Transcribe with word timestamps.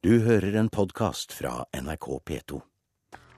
Du 0.00 0.14
hører 0.24 0.54
en 0.56 0.70
podkast 0.72 1.34
fra 1.36 1.66
NRK 1.76 2.06
P2. 2.24 2.58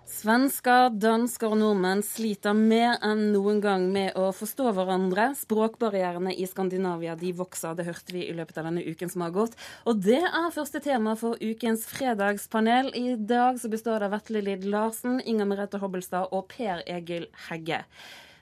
Svensker, 0.07 0.93
dansker 0.95 1.51
og 1.51 1.59
nordmenn 1.59 2.05
sliter 2.07 2.55
mer 2.55 3.01
enn 3.03 3.33
noen 3.33 3.59
gang 3.65 3.89
med 3.91 4.15
å 4.15 4.29
forstå 4.31 4.71
hverandre. 4.77 5.33
Språkbarrierene 5.41 6.31
i 6.39 6.47
Skandinavia 6.47 7.17
de 7.19 7.35
vokser, 7.35 7.75
det 7.75 7.89
hørte 7.91 8.15
vi 8.15 8.29
i 8.29 8.39
løpet 8.39 8.63
av 8.63 8.71
denne 8.71 8.87
uken 8.87 9.11
som 9.11 9.27
har 9.27 9.35
gått. 9.35 9.59
Og 9.91 10.07
det 10.07 10.21
er 10.23 10.55
første 10.55 10.79
tema 10.87 11.17
for 11.19 11.35
ukens 11.43 11.83
fredagspanel. 11.91 12.95
I 12.95 13.17
dag 13.19 13.59
så 13.59 13.67
består 13.73 13.99
det 13.99 14.13
av 14.13 14.21
Vetle 14.21 14.47
Lid 14.47 14.71
Larsen, 14.71 15.19
Inger 15.19 15.51
Merete 15.51 15.83
Hobbelstad 15.83 16.31
og 16.31 16.47
Per 16.55 16.87
Egil 16.87 17.27
Hegge. 17.49 17.83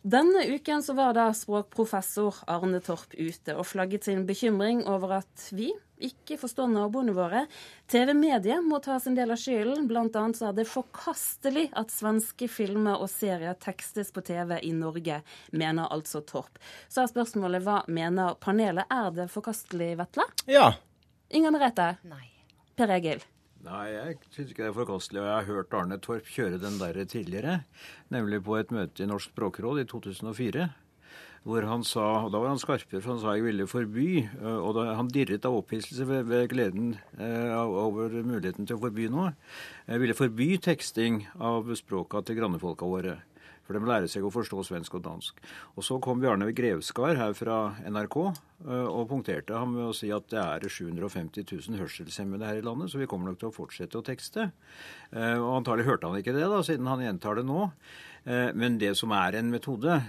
Denne 0.05 0.45
uken 0.53 0.85
så 0.85 0.93
var 0.97 1.17
da 1.17 1.31
språkprofessor 1.33 2.45
Arne 2.53 2.85
Torp 2.85 3.17
ute 3.17 3.57
og 3.57 3.65
flagget 3.73 4.05
sin 4.09 4.27
bekymring 4.29 4.85
over 4.85 5.23
at 5.23 5.53
vi 5.57 5.73
ikke 6.05 6.39
forstår 6.41 6.71
naboene 6.73 7.15
våre. 7.17 7.45
TV-mediet 7.91 8.65
må 8.67 8.81
ta 8.85 8.99
sin 9.03 9.17
del 9.19 9.35
av 9.35 9.41
skylden. 9.41 9.89
Blant 9.91 10.17
annet 10.19 10.39
så 10.39 10.51
er 10.51 10.59
det 10.59 10.69
forkastelig 10.71 11.69
at 11.79 11.93
svenske 11.95 12.49
filmer 12.51 13.01
og 13.01 13.11
serier 13.13 13.59
tekstes 13.61 14.13
på 14.15 14.25
TV 14.27 14.57
i 14.67 14.73
Norge, 14.77 15.21
mener 15.53 15.91
altså 15.91 16.25
Torp. 16.27 16.61
Så 16.89 17.05
er 17.05 17.13
spørsmålet 17.13 17.67
hva 17.67 17.83
mener 17.89 18.39
panelet? 18.41 18.89
Er 18.91 19.11
det 19.15 19.31
forkastelig, 19.33 19.93
Vetle? 20.01 20.27
Ja. 20.51 20.73
Inger 21.31 21.55
Merete? 21.55 21.93
Nei. 22.11 22.27
Per 22.79 22.91
Egil? 22.97 23.23
Nei, 23.61 23.91
jeg 23.93 24.15
syns 24.33 24.53
ikke 24.53 24.65
det 24.65 24.71
er 24.71 24.77
forkastelig. 24.77 25.21
Og 25.21 25.27
jeg 25.29 25.37
har 25.37 25.49
hørt 25.51 25.75
Arne 25.77 25.99
Torp 26.01 26.29
kjøre 26.33 26.61
den 26.63 26.79
der 26.81 26.97
tidligere. 27.05 27.59
Nemlig 28.13 28.41
på 28.47 28.57
et 28.57 28.73
møte 28.73 29.05
i 29.05 29.09
Norsk 29.11 29.35
språkråd 29.35 29.83
i 29.83 29.89
2004. 29.91 30.71
Hvor 31.41 31.65
han 31.65 31.85
sa, 31.89 32.27
og 32.27 32.33
Da 32.35 32.41
var 32.43 32.53
han 32.53 32.61
skarpere, 32.61 33.01
for 33.01 33.15
han 33.15 33.21
sa 33.23 33.33
jeg 33.33 33.47
ville 33.47 33.67
forby. 33.67 34.27
Og 34.45 34.75
da, 34.77 34.91
han 34.99 35.09
dirret 35.09 35.47
av 35.49 35.57
opphisselse 35.57 36.05
ved, 36.05 36.29
ved, 36.29 36.49
gleden 36.53 36.93
eh, 37.17 37.57
over 37.57 38.13
muligheten 38.21 38.69
til 38.69 38.77
å 38.77 38.83
forby 38.83 39.09
noe. 39.09 39.33
Jeg 39.89 40.03
ville 40.03 40.19
forby 40.19 40.51
teksting 40.61 41.23
av 41.41 41.73
språka 41.81 42.21
til 42.27 42.37
grannefolka 42.43 42.89
våre. 42.89 43.17
For 43.71 43.79
de 43.79 43.85
må 43.85 43.87
lære 43.87 44.09
seg 44.11 44.25
å 44.27 44.33
forstå 44.35 44.65
svensk 44.67 44.97
og 44.99 45.05
dansk. 45.05 45.37
Og 45.79 45.85
så 45.87 46.01
kom 46.03 46.19
Bjarne 46.19 46.49
Grevskar 46.51 47.15
her 47.15 47.37
fra 47.39 47.59
NRK 47.87 48.17
og 48.19 49.05
punkterte 49.07 49.55
ham 49.55 49.77
med 49.77 49.85
å 49.87 49.95
si 49.95 50.11
at 50.11 50.27
det 50.33 50.41
er 50.43 50.67
750 50.67 51.47
000 51.47 51.79
hørselshemmede 51.79 52.49
her 52.49 52.59
i 52.59 52.65
landet, 52.67 52.91
så 52.91 52.99
vi 52.99 53.07
kommer 53.07 53.31
nok 53.31 53.39
til 53.39 53.53
å 53.53 53.55
fortsette 53.55 53.95
å 53.95 54.03
tekste. 54.03 54.49
Og 55.15 55.53
antagelig 55.61 55.87
hørte 55.87 56.11
han 56.11 56.19
ikke 56.19 56.35
det, 56.35 56.49
da, 56.51 56.59
siden 56.67 56.91
han 56.91 57.07
gjentar 57.07 57.39
det 57.39 57.47
nå. 57.47 57.71
Men 58.59 58.83
det 58.83 58.91
som 58.99 59.15
er 59.15 59.39
en 59.39 59.55
metode, 59.55 60.03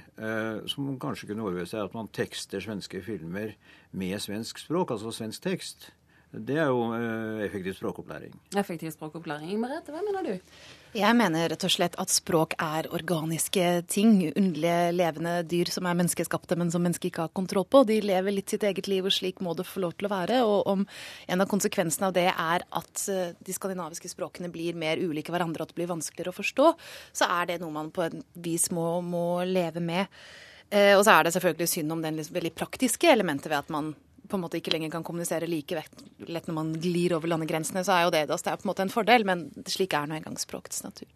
som 0.74 0.90
kanskje 1.06 1.30
kunne 1.30 1.46
overbevise 1.46 1.78
er 1.78 1.86
at 1.86 1.94
man 1.94 2.10
tekster 2.18 2.66
svenske 2.66 3.06
filmer 3.06 3.54
med 3.94 4.18
svensk 4.26 4.66
språk, 4.66 4.98
altså 4.98 5.14
svensk 5.22 5.46
tekst. 5.46 5.92
Det 6.32 6.56
er 6.56 6.70
jo 6.72 6.86
effektiv 7.44 7.74
språkopplæring. 7.76 8.32
Effektiv 8.56 8.94
språkopplæring. 8.94 9.58
Merete, 9.60 9.92
hva 9.92 10.00
mener 10.00 10.24
du? 10.24 10.54
Jeg 10.96 11.16
mener 11.20 11.50
rett 11.52 11.64
og 11.68 11.72
slett 11.74 11.98
at 12.00 12.12
språk 12.12 12.54
er 12.56 12.88
organiske 12.96 13.66
ting. 13.92 14.14
Underlige 14.30 14.94
levende 14.96 15.34
dyr 15.44 15.68
som 15.72 15.90
er 15.90 15.98
menneskeskapte, 16.00 16.56
men 16.56 16.72
som 16.72 16.84
mennesker 16.84 17.10
ikke 17.10 17.26
har 17.26 17.34
kontroll 17.36 17.66
på. 17.68 17.82
De 17.88 17.98
lever 18.04 18.32
litt 18.32 18.54
sitt 18.54 18.64
eget 18.64 18.88
liv, 18.88 19.04
og 19.04 19.12
slik 19.12 19.42
må 19.44 19.52
det 19.60 19.68
få 19.68 19.84
lov 19.84 19.98
til 20.00 20.08
å 20.08 20.12
være. 20.14 20.38
Og 20.48 20.70
om 20.72 20.86
en 21.28 21.44
av 21.44 21.50
konsekvensene 21.52 22.08
av 22.08 22.16
det 22.16 22.30
er 22.32 22.64
at 22.80 23.04
de 23.44 23.56
skandinaviske 23.58 24.12
språkene 24.14 24.52
blir 24.54 24.78
mer 24.80 25.04
ulike 25.04 25.36
hverandre, 25.36 25.66
og 25.66 25.68
at 25.68 25.74
det 25.76 25.82
blir 25.82 25.92
vanskeligere 25.92 26.32
å 26.32 26.38
forstå, 26.40 26.70
så 27.12 27.28
er 27.42 27.52
det 27.52 27.60
noe 27.64 27.76
man 27.76 27.92
på 27.92 28.06
et 28.06 28.16
vis 28.40 28.70
må, 28.72 29.02
må 29.04 29.44
leve 29.48 29.84
med. 29.84 30.08
Og 30.72 31.04
så 31.04 31.18
er 31.18 31.28
det 31.28 31.36
selvfølgelig 31.36 31.68
synd 31.68 31.92
om 31.92 32.06
den 32.08 32.24
veldig 32.24 32.54
praktiske 32.56 33.12
elementet 33.12 33.52
ved 33.52 33.60
at 33.60 33.76
man 33.76 33.92
på 34.32 34.40
en 34.40 34.46
måte 34.46 34.62
ikke 34.62 34.74
lenger 34.74 34.94
kan 34.94 35.06
kommunisere 35.06 35.50
like 35.50 35.84
lett 36.28 36.48
når 36.48 36.58
man 36.58 36.72
glir 36.82 37.18
over 37.18 37.32
landegrensene, 37.32 37.84
så 37.86 37.98
er 37.98 38.06
jo 38.08 38.14
det, 38.16 38.26
det 38.32 38.40
er 38.40 38.60
på 38.60 38.66
en 38.66 38.72
måte 38.72 38.86
en 38.88 38.94
fordel, 38.94 39.28
men 39.28 39.50
slik 39.70 39.96
er 39.98 40.08
nå 40.10 40.18
engang 40.18 40.40
språkets 40.40 40.86
natur. 40.88 41.10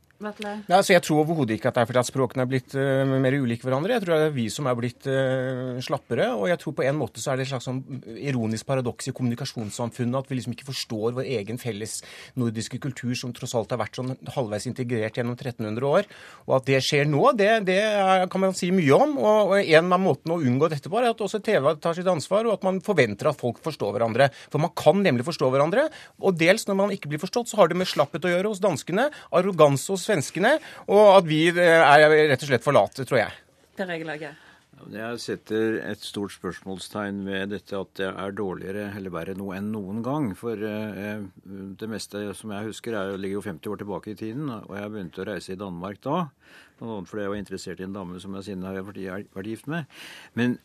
Ja, 0.66 0.80
altså 0.80 0.96
jeg 0.96 1.04
tror 1.06 1.22
overhodet 1.24 1.58
ikke 1.58 1.70
at 1.72 1.78
det 1.78 1.84
er 1.84 1.90
fordi 1.90 2.02
at 2.02 2.10
språkene 2.10 2.46
er 2.46 2.50
blitt 2.50 2.76
uh, 2.78 3.16
mer 3.26 3.38
ulike 3.38 3.68
hverandre. 3.68 3.96
Jeg 3.96 4.06
tror 4.06 4.16
det 4.16 4.30
er 4.30 4.36
vi 4.36 4.48
som 4.54 4.70
er 4.70 4.78
blitt 4.80 5.08
uh, 5.10 5.78
slappere. 5.86 6.30
Og 6.36 6.48
jeg 6.52 6.62
tror 6.62 6.76
på 6.80 6.86
en 6.86 7.00
måte 7.00 7.24
så 7.24 7.34
er 7.34 7.40
det 7.40 7.48
et 7.48 7.54
slags 7.54 7.68
sånn 7.70 7.82
ironisk 8.16 8.68
paradoks 8.70 9.10
i 9.12 9.16
kommunikasjonssamfunnet 9.16 10.20
at 10.20 10.32
vi 10.32 10.40
liksom 10.40 10.56
ikke 10.56 10.70
forstår 10.70 11.18
vår 11.20 11.30
egen 11.40 11.60
felles 11.62 12.00
nordiske 12.40 12.80
kultur, 12.84 13.14
som 13.18 13.34
tross 13.36 13.56
alt 13.58 13.74
har 13.74 13.82
vært 13.82 14.00
sånn 14.00 14.16
halvveis 14.36 14.68
integrert 14.70 15.20
gjennom 15.20 15.38
1300 15.38 15.90
år. 15.90 16.10
Og 16.48 16.58
at 16.60 16.70
det 16.70 16.82
skjer 16.86 17.10
nå, 17.10 17.24
det, 17.38 17.52
det 17.70 17.80
er, 17.86 18.26
kan 18.32 18.44
man 18.44 18.56
si 18.58 18.72
mye 18.76 18.98
om. 18.98 19.18
Og, 19.22 19.56
og 19.56 19.74
en 19.80 19.98
av 19.98 20.02
måtene 20.02 20.38
å 20.38 20.42
unngå 20.42 20.70
dette 20.72 20.92
på 20.92 21.02
er 21.02 21.12
at 21.12 21.24
også 21.26 21.42
TV 21.46 21.72
tar 21.82 21.98
sitt 21.98 22.10
ansvar, 22.10 22.48
og 22.48 22.58
at 22.58 22.66
man 22.68 22.82
forventer 22.86 23.32
at 23.32 23.40
folk 23.40 23.62
forstår 23.66 23.96
hverandre. 23.96 24.30
For 24.54 24.62
man 24.62 24.74
kan 24.78 25.02
nemlig 25.06 25.28
forstå 25.28 25.52
hverandre. 25.54 25.88
Og 26.24 26.38
dels 26.40 26.68
når 26.70 26.80
man 26.80 26.94
ikke 26.96 27.12
blir 27.12 27.22
forstått, 27.22 27.52
så 27.52 27.60
har 27.60 27.72
det 27.72 27.80
med 27.80 27.90
slapphet 27.90 28.26
å 28.26 28.32
gjøre 28.32 28.52
hos 28.54 28.64
danskene. 28.64 29.10
Arroganse 29.36 29.92
hos 29.94 30.06
svenskene, 30.06 30.15
og 30.88 31.06
at 31.18 31.28
vi 31.28 31.48
er 31.52 32.10
rett 32.32 32.42
og 32.42 32.50
slett 32.50 32.66
for 32.66 32.76
late, 32.76 33.06
tror 33.08 33.24
jeg. 33.26 33.38
Per 33.76 33.92
Egil 33.92 34.12
Jeg 34.92 35.20
setter 35.24 35.78
et 35.88 36.04
stort 36.04 36.34
spørsmålstegn 36.36 37.24
ved 37.28 37.54
dette 37.54 37.78
at 37.80 37.92
det 38.00 38.10
er 38.12 38.36
dårligere 38.36 38.90
eller 38.96 39.14
verre 39.14 39.36
nå 39.36 39.50
enn 39.56 39.72
noen 39.74 40.02
gang. 40.06 40.30
For 40.38 40.60
eh, 40.60 41.24
det 41.80 41.90
meste 41.92 42.22
som 42.38 42.52
jeg 42.56 42.70
husker, 42.70 42.96
er, 42.96 43.16
ligger 43.20 43.40
jo 43.40 43.46
50 43.48 43.72
år 43.72 43.82
tilbake 43.82 44.14
i 44.14 44.20
tiden. 44.20 44.52
Og 44.52 44.74
jeg 44.76 44.92
begynte 44.94 45.24
å 45.24 45.28
reise 45.32 45.56
i 45.56 45.60
Danmark 45.60 46.02
da. 46.06 46.26
Bl.a. 46.80 47.00
fordi 47.08 47.24
jeg 47.24 47.34
var 47.34 47.42
interessert 47.42 47.82
i 47.82 47.88
en 47.88 47.96
dame 47.96 48.20
som 48.24 48.36
jeg 48.36 48.50
siden 48.50 48.68
har 48.68 48.82
vært 48.84 49.52
gift 49.52 49.72
med. 49.72 49.88
Men, 50.36 50.58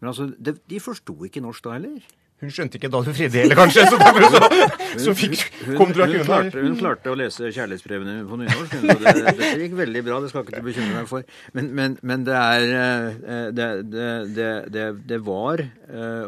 men 0.00 0.12
altså, 0.12 0.30
de, 0.32 0.56
de 0.68 0.80
forsto 0.82 1.16
ikke 1.28 1.44
norsk 1.44 1.68
da 1.68 1.76
heller. 1.76 2.08
Hun 2.38 2.52
skjønte 2.54 2.78
ikke 2.78 2.90
Dalil 2.92 3.14
Fridde 3.16 3.40
heller, 3.40 3.58
kanskje, 3.58 3.82
så 3.90 3.96
derfor 3.98 4.26
så, 4.30 4.40
så 5.02 5.14
fikk, 5.18 5.40
kom 5.74 5.90
hun, 5.90 5.96
hun, 5.98 6.20
klarte, 6.22 6.62
hun 6.62 6.76
klarte 6.78 7.10
å 7.10 7.16
lese 7.18 7.50
kjærlighetsbrevene 7.50 8.14
på 8.28 8.38
nynorsk. 8.38 8.76
Det, 8.78 8.94
det, 9.02 9.34
det, 9.40 9.48
gikk 9.64 9.74
veldig 9.80 10.02
bra, 10.06 10.20
det 10.22 10.30
skal 10.30 10.46
ikke 10.46 10.60
du 10.60 10.68
bekymre 10.68 11.00
deg 11.00 11.10
for. 11.10 11.26
Men, 11.58 11.72
men, 11.74 11.96
men 12.06 12.26
det 12.28 12.38
er 12.38 12.68
det, 13.58 13.68
det, 14.38 14.86
det, 15.10 15.20
var, 15.26 15.64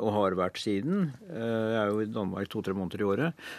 og 0.03 0.10
har 0.19 0.38
vært 0.41 0.59
siden, 0.59 1.12
jeg 1.31 1.78
er 1.84 1.93
jo 1.94 2.03
i 2.03 2.10
Danmark 2.10 2.50
to-tre 2.50 2.75
måneder 2.75 3.04
i 3.04 3.10
året, 3.12 3.50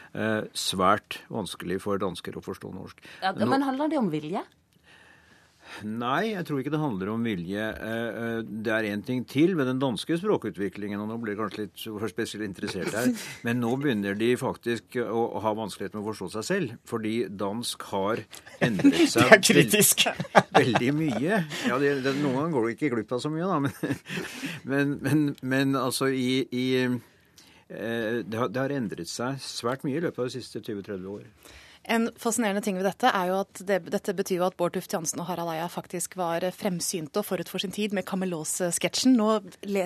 svært 0.52 1.22
vanskelig 1.32 1.80
for 1.86 2.04
dansker 2.04 2.36
å 2.36 2.44
forstå 2.44 2.74
norsk. 2.76 3.00
Ja, 3.24 3.32
men 3.40 3.64
handler 3.64 3.92
det 3.92 4.02
om 4.02 4.12
vilje? 4.12 4.44
Nei, 5.88 6.34
jeg 6.34 6.46
tror 6.48 6.62
ikke 6.62 6.74
det 6.74 6.82
handler 6.82 7.12
om 7.14 7.24
vilje. 7.26 7.66
Det 8.48 8.74
er 8.74 8.88
én 8.92 9.04
ting 9.06 9.24
til 9.28 9.56
ved 9.58 9.68
den 9.70 9.80
danske 9.82 10.18
språkutviklingen, 10.20 11.02
og 11.02 11.10
nå 11.10 11.18
blir 11.22 11.36
jeg 11.36 11.42
kanskje 11.42 11.66
litt 11.66 11.84
for 11.86 12.12
spesielt 12.12 12.46
interessert 12.46 12.94
her, 12.96 13.12
men 13.46 13.62
nå 13.64 13.74
begynner 13.82 14.18
de 14.20 14.32
faktisk 14.40 14.98
å 15.02 15.42
ha 15.44 15.54
vanskeligheter 15.58 16.00
med 16.00 16.06
å 16.06 16.12
forstå 16.12 16.30
seg 16.36 16.48
selv. 16.48 16.76
Fordi 16.90 17.16
dansk 17.30 17.88
har 17.92 18.24
endret 18.64 19.06
seg 19.16 19.32
veld, 19.32 19.80
veldig 20.62 20.92
mye. 20.98 21.42
Ja, 21.70 21.80
det, 21.82 21.96
det, 22.06 22.18
Noen 22.22 22.38
ganger 22.42 22.58
går 22.58 22.68
du 22.68 22.76
ikke 22.76 22.92
glipp 22.96 23.16
av 23.16 23.24
så 23.24 23.32
mye, 23.34 23.48
da, 23.50 23.60
men, 23.64 24.04
men, 24.68 24.94
men, 25.02 25.26
men 25.42 25.80
altså 25.80 26.12
i, 26.12 26.44
i 26.52 26.68
det 27.72 28.36
har, 28.36 28.50
det 28.52 28.60
har 28.60 28.74
endret 28.76 29.08
seg 29.08 29.38
svært 29.40 29.86
mye 29.88 29.96
i 29.96 30.04
løpet 30.04 30.20
av 30.20 30.28
de 30.28 30.40
siste 30.42 30.60
20-30 30.60 31.06
år. 31.08 31.28
En 31.90 32.10
fascinerende 32.20 32.62
ting 32.62 32.78
ved 32.78 32.86
dette 32.86 33.10
er 33.10 33.30
jo 33.32 33.40
at 33.42 33.62
det, 33.66 33.80
dette 33.90 34.14
betyr 34.14 34.38
jo 34.38 34.46
at 34.46 34.56
Bård 34.60 34.76
Tufte 34.76 34.94
Jansen 34.94 35.22
og 35.24 35.26
Harald 35.32 35.50
Eia 35.50 35.66
faktisk 35.72 36.14
var 36.20 36.44
fremsynte 36.54 37.22
og 37.22 37.26
forut 37.26 37.50
for 37.50 37.64
sin 37.64 37.74
tid 37.74 37.96
med 37.98 38.06
Kamelås-sketsjen. 38.06 39.16
Nå 39.18 39.40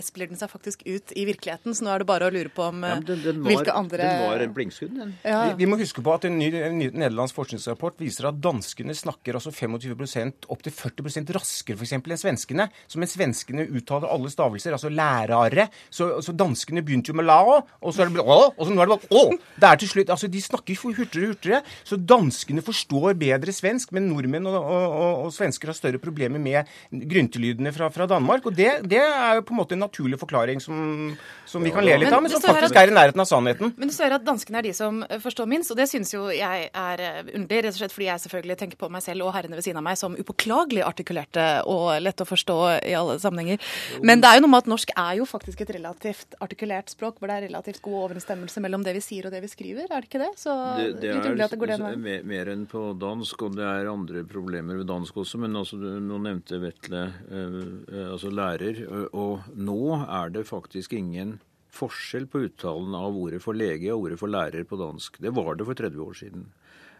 spiller 0.04 0.32
den 0.32 0.40
seg 0.40 0.52
faktisk 0.52 0.84
ut 0.84 1.14
i 1.16 1.24
virkeligheten, 1.30 1.76
så 1.76 1.86
nå 1.86 1.94
er 1.94 2.04
det 2.04 2.10
bare 2.10 2.28
å 2.28 2.34
lure 2.36 2.52
på 2.52 2.66
om 2.68 2.84
ja, 2.84 2.98
den, 3.00 3.22
den 3.24 3.40
var, 3.40 3.52
hvilke 3.52 3.76
andre 3.80 4.02
Den 4.02 4.24
var 4.26 4.44
en 4.44 4.56
blinkskudd, 4.58 4.92
den. 5.00 5.14
Ja. 5.24 5.40
Vi, 5.48 5.64
vi, 5.64 5.70
må 5.72 5.80
huske 5.80 6.04
på 6.04 6.16
at 6.18 6.28
en 6.28 6.36
ny, 6.40 6.50
en 6.60 6.76
ny 6.82 6.90
nederlandsk 6.92 7.40
forskningsrapport 7.40 8.04
viser 8.04 8.28
at 8.28 8.42
danskene 8.44 8.96
snakker 8.98 9.40
altså 9.40 9.56
25% 9.56 10.50
opptil 10.52 10.76
40% 10.76 11.34
raskere 11.40 11.80
f.eks. 11.80 11.96
enn 11.96 12.22
svenskene. 12.26 12.68
Så 12.92 13.00
mens 13.00 13.16
svenskene 13.16 13.70
uttaler 13.72 14.12
alle 14.12 14.34
stavelser, 14.34 14.76
altså 14.76 14.92
lærere, 14.92 15.70
så, 15.88 16.12
så 16.20 16.36
danskene 16.36 16.84
begynte 16.84 17.14
jo 17.14 17.20
med 17.22 17.30
la, 17.30 17.40
og 17.46 17.96
så 17.96 18.04
er 18.04 18.12
det 18.12 18.18
blitt 18.18 18.28
å, 18.28 18.52
og 18.52 18.62
så 18.62 18.76
nå 18.76 18.84
er 18.84 18.92
det 18.92 18.98
bare 18.98 19.24
å. 19.24 19.40
Det 19.56 19.72
er 19.72 19.82
til 19.82 19.94
slutt, 19.96 20.12
altså 20.12 20.32
De 20.32 20.44
snakker 20.44 20.84
hurtigere 20.84 21.32
og 21.32 21.36
hurtigere. 21.36 21.64
Så 21.86 21.98
danskene 22.02 22.64
forstår 22.66 23.14
bedre 23.20 23.54
svensk, 23.54 23.92
men 23.96 24.08
nordmenn 24.10 24.48
og, 24.50 24.58
og, 24.58 24.86
og, 24.86 25.26
og 25.28 25.34
svensker 25.36 25.70
har 25.70 25.78
større 25.78 26.02
problemer 26.02 26.42
med 26.42 26.66
gryntelydene 26.90 27.74
fra, 27.76 27.92
fra 27.94 28.08
Danmark. 28.10 28.48
Og 28.50 28.56
det, 28.58 28.72
det, 28.90 29.02
er 29.06 29.38
jo 29.38 29.46
på 29.46 29.54
en 29.54 29.60
måte 29.60 29.78
en 29.78 29.84
naturlig 29.86 30.18
forklaring 30.22 30.62
som, 30.64 31.14
som 31.46 31.62
vi 31.66 31.74
kan 31.76 31.86
le 31.86 32.00
litt 32.02 32.14
av, 32.14 32.24
men 32.26 32.34
som 32.34 32.42
faktisk 32.42 32.74
at, 32.74 32.82
er 32.82 32.94
i 32.94 32.96
nærheten 32.96 33.22
av 33.22 33.30
sannheten. 33.30 33.76
Men 33.78 33.92
du 33.92 33.94
ser 33.94 34.16
at 34.18 34.26
danskene 34.26 34.62
er 34.64 34.70
de 34.70 34.74
som 34.78 35.04
forstår 35.22 35.50
minst, 35.52 35.74
og 35.74 35.78
det 35.78 35.88
syns 35.92 36.16
jo 36.16 36.26
jeg 36.34 36.70
er 36.72 37.06
underlig, 37.36 37.62
rett 37.68 37.76
og 37.76 37.78
slett 37.78 37.94
fordi 37.94 38.10
jeg 38.10 38.26
selvfølgelig 38.26 38.58
tenker 38.64 38.82
på 38.82 38.90
meg 38.96 39.06
selv 39.06 39.28
og 39.28 39.36
herrene 39.38 39.60
ved 39.60 39.68
siden 39.68 39.82
av 39.82 39.86
meg 39.86 40.02
som 40.02 40.18
upåklagelig 40.18 40.82
artikulerte 40.88 41.46
og 41.70 42.02
lette 42.02 42.26
å 42.26 42.30
forstå 42.30 42.58
i 42.82 42.98
alle 42.98 43.20
sammenhenger. 43.22 43.62
Men 44.02 44.26
det 44.26 44.32
er 44.32 44.40
jo 44.40 44.46
noe 44.48 44.56
med 44.56 44.66
at 44.66 44.74
norsk 44.74 44.96
er 44.96 45.22
jo 45.22 45.30
faktisk 45.30 45.62
et 45.62 45.76
relativt 45.78 46.34
artikulert 46.42 46.90
språk, 46.94 47.20
hvor 47.20 47.30
det 47.30 47.38
er 47.38 47.48
relativt 47.52 47.84
god 47.86 48.02
overensstemmelse 48.08 48.66
mellom 48.66 48.82
det 48.86 48.98
vi 48.98 49.06
sier 49.06 49.30
og 49.30 49.36
det 49.36 49.44
vi 49.46 49.54
skriver, 49.54 49.86
er 49.86 50.02
det 50.02 50.10
ikke 50.10 50.24
det? 50.24 50.34
Så 50.42 50.56
det, 50.82 50.90
det 51.04 51.14
er, 51.14 51.30
at 51.46 51.54
det 51.54 51.62
går 51.62 51.75
veien. 51.75 51.75
Mer, 51.80 52.24
mer 52.28 52.52
enn 52.54 52.66
på 52.70 52.84
dansk, 53.00 53.48
og 53.48 53.58
det 53.58 53.66
er 53.68 53.90
andre 53.92 54.24
problemer 54.28 54.80
ved 54.80 54.88
dansk 54.90 55.18
også. 55.24 55.40
Men 55.42 55.58
altså, 55.60 55.80
nå 55.80 56.20
nevnte 56.24 56.62
Vetle 56.64 57.04
eh, 57.30 57.60
altså 58.08 58.32
lærer, 58.34 58.84
og 59.12 59.50
nå 59.56 59.80
er 60.04 60.34
det 60.36 60.48
faktisk 60.50 60.96
ingen 60.98 61.38
forskjell 61.76 62.28
på 62.32 62.46
uttalen 62.48 62.96
av 62.96 63.18
ordet 63.20 63.42
for 63.44 63.58
lege 63.58 63.92
og 63.94 64.08
ordet 64.08 64.20
for 64.22 64.32
lærer 64.32 64.68
på 64.68 64.80
dansk. 64.80 65.20
Det 65.24 65.34
var 65.36 65.58
det 65.58 65.68
for 65.68 65.82
30 65.82 66.06
år 66.06 66.20
siden. 66.22 66.46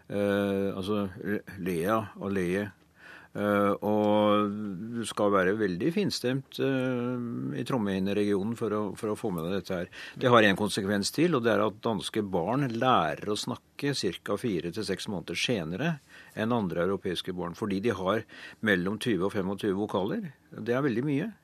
Eh, 0.08 0.68
altså 0.76 1.06
Lea 1.58 2.00
og 2.20 2.34
Leie. 2.36 2.68
Eh, 3.36 3.72
og 3.84 4.52
du 4.96 5.02
skal 5.04 5.32
være 5.34 5.56
veldig 5.60 5.90
finstemt 5.92 6.56
eh, 6.62 7.58
i 7.60 7.64
Trondheim-regionen 7.68 8.56
for, 8.56 8.72
for, 8.96 9.12
å 9.12 9.18
få 9.18 9.32
med 9.34 9.44
deg 9.44 9.58
dette 9.58 9.80
her. 9.80 9.90
Det 10.16 10.32
har 10.32 10.46
en 10.46 10.58
konsekvens 10.58 11.12
til, 11.12 11.36
og 11.36 11.44
det 11.44 11.52
er 11.52 11.64
at 11.66 11.82
danske 11.84 12.24
barn 12.24 12.64
lærer 12.72 13.28
å 13.28 13.36
snakke 13.36 13.92
ca. 13.92 14.38
fire 14.40 14.72
til 14.72 14.86
seks 14.88 15.10
måneder 15.12 15.36
senere 15.36 15.96
enn 16.32 16.54
andre 16.56 16.86
europeiske 16.86 17.36
barn. 17.36 17.58
Fordi 17.58 17.82
de 17.84 17.92
har 17.98 18.24
mellom 18.64 18.96
20 18.96 19.28
og 19.28 19.36
25 19.36 19.76
vokaler. 19.82 20.30
Det 20.56 20.72
er 20.72 20.86
veldig 20.86 21.04
mye. 21.04 21.34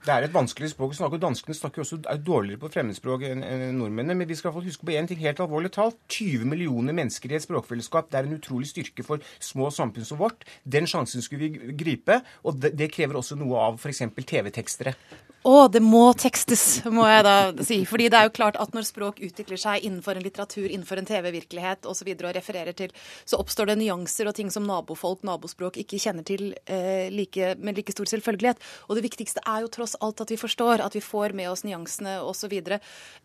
Det 0.00 0.12
er 0.14 0.24
et 0.24 0.32
vanskelig 0.32 0.70
språk. 0.72 0.94
å 0.94 0.96
snakke, 0.96 1.18
og 1.18 1.20
Danskene 1.20 1.56
snakker 1.56 1.82
også 1.82 1.98
er 2.08 2.20
dårligere 2.24 2.62
på 2.62 2.70
fremmedspråk 2.72 3.24
enn 3.28 3.42
nordmennene. 3.76 4.16
Men 4.16 4.28
vi 4.28 4.38
skal 4.38 4.54
huske 4.54 4.86
på 4.86 4.94
én 4.96 5.08
ting 5.08 5.20
helt 5.20 5.42
alvorlig 5.44 5.72
talt. 5.76 5.98
20 6.08 6.48
millioner 6.48 6.96
mennesker 6.96 7.32
i 7.32 7.36
et 7.36 7.44
språkfellesskap. 7.44 8.08
Det 8.08 8.18
er 8.18 8.28
en 8.28 8.38
utrolig 8.38 8.70
styrke 8.70 9.04
for 9.04 9.20
små 9.38 9.68
samfunn 9.68 10.08
som 10.08 10.20
vårt. 10.22 10.46
Den 10.64 10.88
sjansen 10.88 11.20
skulle 11.20 11.50
vi 11.50 11.74
gripe. 11.76 12.22
Og 12.44 12.56
det, 12.56 12.72
det 12.80 12.88
krever 12.94 13.20
også 13.20 13.36
noe 13.36 13.60
av 13.60 13.76
f.eks. 13.76 14.06
TV-tekstere. 14.16 14.96
Å, 15.40 15.70
det 15.72 15.80
må 15.80 16.02
tekstes, 16.20 16.82
må 16.92 17.06
jeg 17.08 17.22
da 17.24 17.34
si. 17.64 17.78
Fordi 17.88 18.10
det 18.12 18.18
er 18.18 18.26
jo 18.28 18.34
klart 18.36 18.58
at 18.60 18.74
når 18.76 18.84
språk 18.84 19.22
utvikler 19.24 19.60
seg 19.60 19.86
innenfor 19.88 20.18
en 20.18 20.24
litteratur, 20.26 20.66
innenfor 20.66 21.00
en 21.00 21.08
TV-virkelighet 21.08 21.86
osv. 21.88 21.88
Og, 21.90 21.96
så 22.00 22.06
videre, 22.08 22.28
og 22.30 22.36
refererer 22.36 22.76
til, 22.76 22.92
så 23.28 23.36
oppstår 23.40 23.68
det 23.68 23.78
nyanser 23.80 24.28
og 24.28 24.36
ting 24.36 24.48
som 24.52 24.64
nabofolk, 24.68 25.20
nabospråk, 25.24 25.76
ikke 25.82 26.00
kjenner 26.00 26.24
til 26.24 26.54
eh, 26.64 27.08
like, 27.12 27.54
med 27.60 27.76
like 27.76 27.92
stor 27.92 28.08
selvfølgelighet. 28.08 28.60
Og 28.88 28.96
det 28.96 29.04
viktigste 29.04 29.44
er 29.44 29.64
jo 29.64 29.72
tross 29.72 29.89
alt 30.00 30.22
at 30.24 30.30
vi 30.32 30.38
forstår, 30.40 30.82
at 30.84 30.96
vi 30.96 31.02
får 31.04 31.34
med 31.36 31.50
oss 31.50 31.64
nyansene 31.66 32.18
osv. 32.26 32.54
Og, 32.60 32.76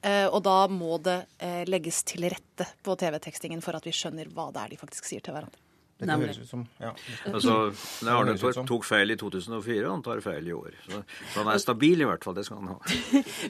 eh, 0.01 0.25
og 0.27 0.41
da 0.45 0.57
må 0.71 0.97
det 1.03 1.19
eh, 1.37 1.63
legges 1.69 2.03
til 2.07 2.27
rette 2.31 2.69
på 2.85 2.97
TV-tekstingen 2.99 3.63
for 3.65 3.77
at 3.77 3.85
vi 3.87 3.95
skjønner 3.95 4.31
hva 4.33 4.51
det 4.53 4.63
er 4.63 4.75
de 4.75 4.81
faktisk 4.81 5.09
sier 5.09 5.25
til 5.25 5.37
hverandre. 5.37 5.64
Det 5.95 6.09
kan 6.09 6.19
høres 6.19 6.41
ut 6.41 6.49
som 6.49 6.63
ja. 6.75 6.89
Altså, 7.29 7.53
Arne 8.11 8.33
tok 8.67 8.83
feil 8.83 9.13
i 9.13 9.15
2004, 9.15 9.85
og 9.85 9.93
han 9.93 10.01
tar 10.03 10.19
feil 10.25 10.49
i 10.49 10.51
år. 10.51 10.73
Så, 10.83 10.97
så, 11.05 11.37
han 11.37 11.51
er 11.53 11.61
stabil 11.63 12.03
i 12.03 12.07
hvert 12.09 12.25
fall. 12.27 12.35
Det 12.35 12.43
skal 12.43 12.59
han 12.59 12.73
ha. 12.73 12.95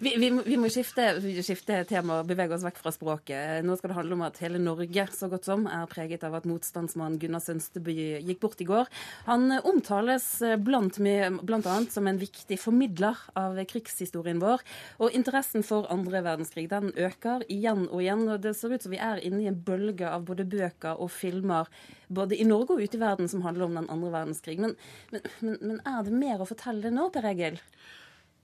vi, 0.03 0.11
vi, 0.21 0.29
vi, 0.45 0.59
må 0.61 0.69
skifte, 0.69 1.07
skifte 1.41 1.79
tema 1.89 2.19
og 2.21 2.29
bevege 2.29 2.53
oss 2.53 2.65
vekk 2.67 2.77
fra 2.83 2.93
språket. 2.93 3.65
Nå 3.65 3.77
skal 3.79 3.91
det 3.91 3.97
handle 3.97 4.19
om 4.19 4.25
at 4.27 4.37
hele 4.43 4.61
Norge 4.61 5.07
så 5.15 5.29
godt 5.31 5.49
som 5.49 5.65
er 5.65 5.89
preget 5.89 6.27
av 6.27 6.37
at 6.37 6.45
motstandsmann 6.45 7.17
Gunnar 7.21 7.41
Sønsteby 7.41 7.97
gikk 8.27 8.43
bort 8.45 8.61
i 8.61 8.69
går. 8.69 8.93
Han 9.25 9.49
omtales 9.63 10.29
blant, 10.61 11.01
blant 11.41 11.71
annet 11.73 11.97
som 11.97 12.05
en 12.05 12.21
viktig 12.21 12.61
formidler 12.61 13.25
av 13.41 13.57
krigshistorien 13.73 14.43
vår. 14.43 14.61
Og 15.01 15.17
interessen 15.17 15.65
for 15.65 15.89
andre 15.89 16.21
verdenskrig 16.21 16.69
den 16.69 16.93
øker 16.93 17.49
igjen 17.49 17.87
og 17.89 18.05
igjen. 18.05 18.27
og 18.29 18.45
Det 18.45 18.53
ser 18.53 18.77
ut 18.77 18.85
som 18.85 18.93
vi 18.93 19.01
er 19.01 19.25
inne 19.25 19.47
i 19.47 19.49
en 19.49 19.61
bølge 19.65 20.13
av 20.13 20.29
både 20.29 20.45
bøker 20.45 21.01
og 21.01 21.09
filmer 21.09 21.73
både 22.07 22.34
i 22.41 22.47
Norge 22.47 22.75
og 22.75 22.83
ute 22.83 22.97
i 22.97 23.01
verden 23.01 23.31
som 23.31 23.43
handler 23.45 23.67
om 23.67 23.79
den 23.79 23.89
andre 23.91 24.11
verdenskrig. 24.13 24.59
Men, 24.61 24.75
men, 25.11 25.25
men, 25.39 25.57
men 25.61 25.81
er 25.87 26.05
det 26.07 26.13
mer 26.15 26.43
å 26.43 26.49
fortelle 26.49 26.93
nå, 26.93 27.09
Per 27.13 27.27
Egil? 27.31 27.59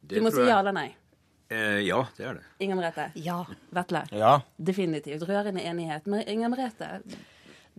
Du 0.01 0.17
må 0.23 0.31
si 0.33 0.43
ja 0.47 0.59
eller 0.59 0.75
nei. 0.75 0.89
Eh, 1.51 1.81
ja, 1.83 1.99
det 2.15 2.25
er 2.25 2.37
det. 2.39 2.45
Inger 2.63 2.77
Merete? 2.79 3.09
Ja. 3.19 3.41
Vetle? 3.75 4.05
Ja. 4.15 4.37
Definitivt. 4.55 5.25
Rørende 5.27 5.63
enighet. 5.67 6.07
Men 6.07 6.23
Inger 6.31 6.51
Merete, 6.53 7.01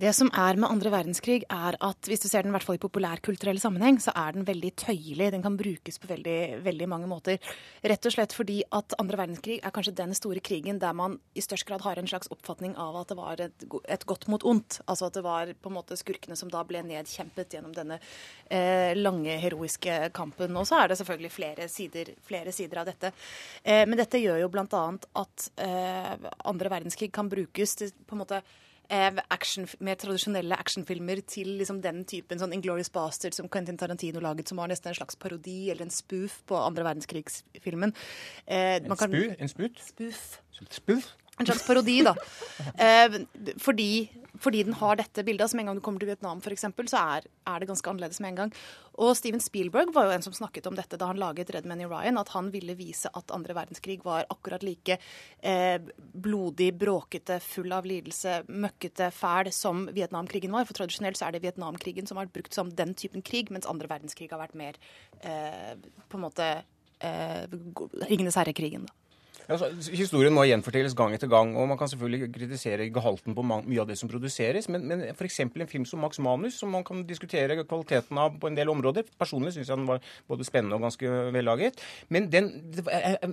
det 0.00 0.12
som 0.16 0.30
er 0.32 0.56
med 0.56 0.70
andre 0.70 0.88
verdenskrig, 0.88 1.42
er 1.52 1.76
at 1.84 2.08
hvis 2.08 2.22
du 2.22 2.28
ser 2.30 2.46
den 2.46 2.54
i 2.56 2.78
populærkulturell 2.80 3.58
sammenheng, 3.60 3.98
så 4.00 4.14
er 4.16 4.32
den 4.32 4.46
veldig 4.48 4.70
tøyelig. 4.80 5.30
Den 5.34 5.42
kan 5.44 5.56
brukes 5.56 5.98
på 6.00 6.08
veldig, 6.08 6.64
veldig 6.64 6.88
mange 6.88 7.06
måter. 7.06 7.36
Rett 7.84 8.06
og 8.08 8.14
slett 8.14 8.32
fordi 8.32 8.62
at 8.72 8.96
andre 8.98 9.20
verdenskrig 9.20 9.58
er 9.60 9.74
kanskje 9.74 9.94
den 10.00 10.14
store 10.16 10.40
krigen 10.40 10.80
der 10.80 10.96
man 10.96 11.18
i 11.36 11.44
størst 11.44 11.66
grad 11.68 11.84
har 11.84 12.00
en 12.00 12.08
slags 12.08 12.30
oppfatning 12.32 12.72
av 12.80 12.96
at 13.02 13.12
det 13.12 13.18
var 13.20 13.44
et, 13.44 13.66
et 13.84 14.06
godt 14.08 14.26
mot 14.32 14.42
ondt. 14.48 14.80
Altså 14.86 15.10
at 15.10 15.18
det 15.18 15.24
var 15.26 15.52
på 15.52 15.68
en 15.68 15.76
måte 15.76 16.00
skurkene 16.00 16.40
som 16.40 16.48
da 16.48 16.64
ble 16.64 16.80
nedkjempet 16.88 17.52
gjennom 17.52 17.76
denne 17.76 18.00
eh, 18.48 18.96
lange, 18.96 19.36
heroiske 19.44 20.08
kampen. 20.16 20.56
Og 20.56 20.66
så 20.72 20.80
er 20.80 20.88
det 20.88 21.00
selvfølgelig 21.02 21.34
flere 21.36 21.68
sider, 21.68 22.14
flere 22.24 22.56
sider 22.56 22.80
av 22.80 22.88
dette. 22.88 23.12
Eh, 23.60 23.84
men 23.84 24.00
dette 24.00 24.24
gjør 24.24 24.40
jo 24.46 24.50
bl.a. 24.56 24.84
at 25.20 25.48
eh, 25.60 26.12
andre 26.48 26.76
verdenskrig 26.78 27.12
kan 27.12 27.28
brukes 27.28 27.76
til 27.76 27.92
på 28.08 28.16
en 28.16 28.24
måte 28.24 28.44
action, 28.92 29.66
mer 29.80 29.96
tradisjonelle 30.00 30.56
actionfilmer 30.60 31.22
til 31.28 31.54
liksom 31.60 31.80
den 31.84 32.02
typen 32.08 32.40
sånn 32.40 32.52
Inglorious 32.56 32.92
Bastard 32.92 33.36
som 33.36 33.48
Quentin 33.52 33.78
Tarantino 33.80 34.20
laget, 34.20 34.50
som 34.50 34.60
var 34.60 34.70
nesten 34.70 34.92
en 34.92 34.98
slags 35.00 35.16
parodi 35.16 35.70
eller 35.72 35.86
en 35.86 35.94
spoof 35.94 36.42
på 36.48 36.58
andre 36.60 36.84
verdenskrigsfilmen. 36.90 37.94
Eh, 38.46 38.78
en, 38.82 38.92
kan, 38.92 39.08
spu, 39.08 39.32
en 39.32 39.52
sput? 39.52 39.82
Spoof. 39.88 40.22
Spoof? 40.70 41.12
En 41.40 41.46
slags 41.48 41.66
parodi, 41.66 42.02
da. 42.04 42.16
Eh, 42.78 43.14
fordi, 43.58 44.10
fordi, 44.38 44.60
den 44.68 44.76
har 44.78 44.96
dette 44.96 45.24
bildet. 45.26 45.44
Altså 45.44 45.56
med 45.56 45.64
en 45.64 45.70
gang 45.70 45.78
du 45.78 45.82
kommer 45.84 46.02
til 46.02 46.10
Vietnam, 46.10 46.38
f.eks., 46.38 46.64
så 46.90 47.00
er, 47.00 47.24
er, 47.48 47.58
det 47.58 47.68
ganske 47.70 47.90
annerledes 47.90 48.20
med 48.22 48.30
en 48.30 48.38
gang. 48.38 48.52
Og 49.02 49.16
Steven 49.18 49.42
Spielberg 49.42 49.90
var 49.94 50.06
jo 50.06 50.12
en 50.14 50.24
som 50.24 50.36
snakket 50.36 50.68
om 50.70 50.76
dette 50.78 50.98
da 51.00 51.08
han 51.10 51.18
laget 51.18 51.50
Red 51.54 51.66
Men 51.66 51.82
i 51.82 51.88
Ryan, 51.88 52.20
at 52.20 52.30
han 52.36 52.52
ville 52.54 52.76
vise 52.78 53.10
at 53.18 53.34
andre 53.34 53.56
verdenskrig 53.56 53.98
var 54.04 54.28
akkurat 54.30 54.62
like 54.66 54.98
eh, 55.40 55.82
blodig, 55.98 56.70
bråkete, 56.78 57.40
full 57.42 57.74
av 57.74 57.88
lidelse, 57.88 58.42
møkkete, 58.48 59.10
fæl 59.16 59.50
som 59.54 59.88
Vietnamkrigen 59.96 60.54
var. 60.54 60.68
For 60.68 60.78
tradisjonelt 60.78 61.18
så 61.18 61.28
er 61.28 61.36
det 61.36 61.44
Vietnamkrigen 61.48 62.06
som 62.06 62.20
har 62.20 62.28
vært 62.28 62.38
brukt 62.38 62.58
som 62.58 62.70
den 62.78 62.94
typen 62.94 63.26
krig, 63.26 63.50
mens 63.50 63.68
andre 63.70 63.90
verdenskrig 63.90 64.30
har 64.30 64.42
vært 64.44 64.58
mer 64.58 64.78
eh, 65.24 65.74
på 66.06 66.20
en 66.20 66.26
måte 66.28 66.50
eh, 67.02 67.46
Ringenes 68.06 68.38
herre-krigen. 68.38 68.86
da. 68.86 69.01
Altså, 69.50 69.68
historien 69.90 70.34
må 70.34 70.44
gjenfortelles 70.46 70.94
gang 70.98 71.14
etter 71.16 71.30
gang, 71.30 71.54
og 71.58 71.66
man 71.70 71.78
kan 71.80 71.90
selvfølgelig 71.90 72.30
kritisere 72.34 72.88
gehalten 72.94 73.34
på 73.34 73.44
mye 73.46 73.80
av 73.82 73.88
det 73.88 73.96
som 73.98 74.10
produseres, 74.10 74.68
men, 74.70 74.84
men 74.86 75.02
f.eks. 75.10 75.40
en 75.42 75.70
film 75.70 75.86
som 75.88 76.02
Max 76.04 76.20
Manus, 76.22 76.60
som 76.60 76.70
man 76.70 76.84
kan 76.86 77.02
diskutere 77.08 77.58
kvaliteten 77.64 78.20
av 78.22 78.36
på 78.38 78.50
en 78.50 78.58
del 78.58 78.70
områder 78.70 79.06
Personlig 79.18 79.52
syns 79.54 79.68
jeg 79.70 79.78
den 79.78 79.88
var 79.88 80.00
både 80.30 80.46
spennende 80.46 80.76
og 80.78 80.86
ganske 80.86 81.10
vellaget. 81.34 81.80
Men 82.12 82.28
den, 82.32 82.48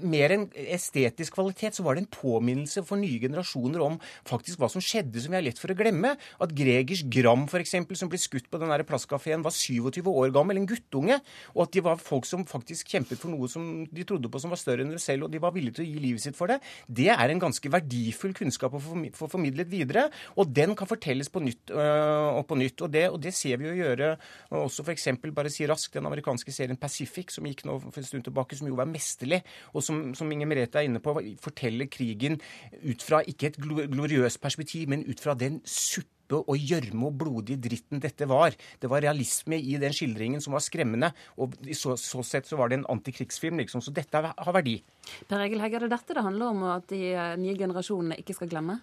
mer 0.01 0.33
enn 0.33 0.47
estetisk 0.69 1.37
kvalitet, 1.37 1.77
så 1.77 1.85
var 1.85 1.97
det 1.97 2.03
en 2.03 2.11
påminnelse 2.13 2.83
for 2.87 2.99
nye 3.01 3.19
generasjoner 3.21 3.83
om 3.85 3.97
faktisk 4.27 4.61
hva 4.61 4.69
som 4.71 4.83
skjedde, 4.83 5.21
som 5.21 5.33
vi 5.33 5.39
har 5.39 5.45
lett 5.45 5.61
for 5.61 5.73
å 5.73 5.77
glemme. 5.77 6.15
At 6.41 6.53
Gregers 6.57 7.05
Gram, 7.11 7.45
f.eks., 7.49 7.75
som 7.99 8.11
ble 8.11 8.21
skutt 8.21 8.49
på 8.51 8.61
den 8.61 8.73
plasskafeen, 8.89 9.45
var 9.45 9.55
27 9.55 10.01
år 10.09 10.33
gammel, 10.35 10.59
en 10.59 10.69
guttunge. 10.69 11.19
Og 11.55 11.65
at 11.65 11.75
de 11.75 11.85
var 11.85 12.01
folk 12.01 12.27
som 12.29 12.45
faktisk 12.49 12.91
kjempet 12.93 13.21
for 13.21 13.33
noe 13.33 13.49
som 13.51 13.85
de 13.89 14.05
trodde 14.07 14.31
på 14.31 14.41
som 14.41 14.53
var 14.53 14.61
større 14.61 14.85
enn 14.85 14.93
dem 14.93 15.01
selv, 15.01 15.27
og 15.27 15.33
de 15.33 15.41
var 15.41 15.55
villige 15.55 15.79
til 15.79 15.87
å 15.87 15.89
gi 15.89 15.98
livet 16.01 16.23
sitt 16.23 16.37
for 16.37 16.51
det, 16.51 16.59
det 16.87 17.09
er 17.13 17.31
en 17.31 17.41
ganske 17.41 17.71
verdifull 17.71 18.35
kunnskap 18.37 18.75
å 18.75 18.81
få 18.81 19.29
formidlet 19.31 19.69
videre. 19.71 20.07
Og 20.39 20.51
den 20.55 20.75
kan 20.77 20.89
fortelles 20.89 21.31
på 21.31 21.43
nytt 21.43 21.73
øh, 21.73 22.39
og 22.39 22.45
på 22.49 22.57
nytt. 22.59 22.85
Og 22.85 22.93
det, 22.93 23.05
og 23.13 23.19
det 23.23 23.33
ser 23.35 23.59
vi 23.61 23.69
jo 23.69 23.77
gjøre 23.79 24.13
også 24.59 24.85
f.eks. 24.85 25.09
bare 25.35 25.51
si 25.53 25.67
raskt 25.69 25.97
den 25.97 26.09
amerikanske 26.09 26.53
serien 26.55 26.79
Pacific, 26.79 27.33
som 27.35 27.47
gikk 27.47 27.65
nå 27.67 27.79
for 27.85 28.01
en 28.01 28.07
stund 28.07 28.27
tilbake, 28.27 28.57
som 28.59 28.69
jo 28.69 28.77
var 28.79 28.89
mesterlig, 28.89 29.41
og 29.73 29.85
som, 29.85 30.09
som 30.17 30.31
Inger 30.31 30.49
Merete 30.49 30.81
er 30.81 30.89
inne 30.89 31.03
på, 31.03 31.15
forteller 31.43 31.89
krigen 31.91 32.39
ut 32.83 33.03
fra 33.05 33.21
ikke 33.27 33.51
et 33.51 33.59
gloriøst 33.59 34.41
perspektiv, 34.41 34.89
men 34.91 35.05
ut 35.07 35.21
fra 35.23 35.37
den 35.37 35.61
suppe 35.65 36.18
suppe 36.29 36.45
og 36.49 36.57
gjørme 36.57 37.09
og 37.09 37.17
blodig 37.17 37.57
dritten 37.59 37.99
dette 37.99 38.27
var. 38.27 38.53
Det 38.79 38.89
var 38.89 39.01
realisme 39.01 39.57
i 39.57 39.77
den 39.79 39.93
skildringen 39.93 40.41
som 40.41 40.53
var 40.53 40.61
skremmende. 40.61 41.11
Og 41.37 41.55
i 41.65 41.73
så, 41.73 41.97
så 41.97 42.21
sett 42.23 42.47
så 42.47 42.57
var 42.57 42.69
det 42.69 42.79
en 42.79 42.89
antikrigsfilm, 42.89 43.59
liksom. 43.59 43.81
Så 43.81 43.91
dette 43.91 44.15
har 44.15 44.53
verdi. 44.53 44.81
Per 45.27 45.41
Egil 45.41 45.61
Hegge, 45.61 45.77
er 45.77 45.87
det 45.87 45.95
dette 45.95 46.13
det 46.13 46.23
handler 46.23 46.53
om, 46.53 46.63
at 46.75 46.87
de 46.89 47.13
eh, 47.13 47.35
nye 47.39 47.57
generasjonene 47.57 48.19
ikke 48.19 48.35
skal 48.37 48.49
glemme? 48.49 48.79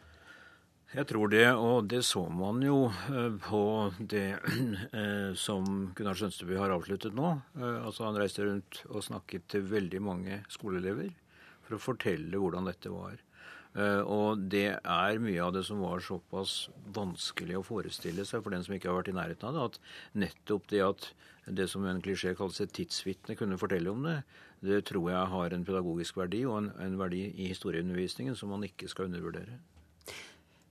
Jeg 0.94 1.08
tror 1.10 1.28
det, 1.28 1.46
og 1.50 1.88
det 1.90 2.04
så 2.06 2.22
man 2.30 2.62
jo 2.62 2.86
eh, 2.88 3.34
på 3.42 3.62
det 3.98 4.38
eh, 5.00 5.30
som 5.36 5.92
Gunnar 5.94 6.18
Sønsteby 6.18 6.58
har 6.58 6.74
avsluttet 6.74 7.14
nå. 7.16 7.34
Altså 7.58 8.06
Han 8.06 8.18
reiste 8.18 8.46
rundt 8.46 8.82
og 8.90 9.04
snakket 9.04 9.48
til 9.52 9.66
veldig 9.70 10.02
mange 10.02 10.42
skoleelever 10.52 11.12
for 11.66 11.76
å 11.76 11.82
fortelle 11.82 12.38
hvordan 12.38 12.70
dette 12.70 12.92
var. 12.92 13.18
Eh, 13.76 14.02
og 14.08 14.46
det 14.52 14.78
er 14.80 15.20
mye 15.20 15.42
av 15.44 15.52
det 15.52 15.66
som 15.68 15.82
var 15.84 16.00
såpass 16.04 16.70
vanskelig 16.96 17.58
å 17.58 17.66
forestille 17.66 18.24
seg 18.24 18.44
for 18.44 18.54
den 18.54 18.64
som 18.64 18.76
ikke 18.76 18.88
har 18.88 19.02
vært 19.02 19.12
i 19.12 19.16
nærheten 19.16 19.50
av 19.50 19.56
det, 19.56 19.64
at 19.66 20.22
nettopp 20.24 20.68
det 20.72 20.82
at 20.86 21.08
det 21.46 21.68
som 21.70 21.84
en 21.86 22.00
klisjé 22.02 22.32
kalles 22.38 22.58
et 22.64 22.72
tidsvitne, 22.74 23.36
kunne 23.38 23.58
fortelle 23.60 23.92
om 23.92 24.06
det, 24.08 24.16
det 24.66 24.80
tror 24.88 25.10
jeg 25.12 25.32
har 25.34 25.54
en 25.54 25.66
pedagogisk 25.66 26.16
verdi 26.18 26.42
og 26.48 26.56
en, 26.62 26.70
en 26.82 26.96
verdi 26.98 27.26
i 27.28 27.50
historieundervisningen 27.52 28.38
som 28.38 28.50
man 28.54 28.64
ikke 28.66 28.88
skal 28.90 29.10
undervurdere. 29.10 29.60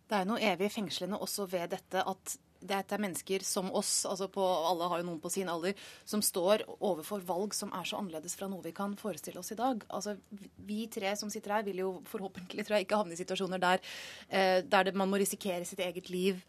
Det 0.05 0.17
er 0.17 0.27
noe 0.27 0.41
evig 0.41 0.71
fengslende 0.73 1.21
også 1.21 1.47
ved 1.49 1.71
dette 1.77 2.01
at 2.01 2.35
dette 2.67 2.95
er 2.95 3.03
mennesker 3.03 3.45
som 3.45 3.69
oss, 3.75 4.05
altså 4.09 4.27
på, 4.31 4.43
alle 4.43 4.89
har 4.91 5.01
jo 5.01 5.07
noen 5.09 5.21
på 5.23 5.31
sin 5.33 5.49
alder, 5.51 5.77
som 6.07 6.23
står 6.25 6.65
overfor 6.79 7.23
valg 7.25 7.55
som 7.57 7.73
er 7.75 7.87
så 7.87 7.99
annerledes 8.01 8.37
fra 8.39 8.49
noe 8.51 8.65
vi 8.65 8.73
kan 8.75 8.97
forestille 8.99 9.41
oss 9.41 9.53
i 9.55 9.59
dag. 9.59 9.85
Altså, 9.89 10.17
Vi 10.65 10.85
tre 10.91 11.15
som 11.15 11.29
sitter 11.29 11.57
her, 11.57 11.65
vil 11.65 11.81
jo 11.83 11.89
forhåpentlig 12.09 12.65
tror 12.65 12.77
jeg, 12.77 12.87
ikke 12.87 13.01
havne 13.01 13.13
i 13.15 13.21
situasjoner 13.21 13.61
der, 13.61 13.81
eh, 14.29 14.61
der 14.61 14.83
det, 14.83 14.95
man 14.95 15.09
må 15.09 15.21
risikere 15.21 15.65
sitt 15.65 15.79
eget 15.79 16.09
liv 16.09 16.41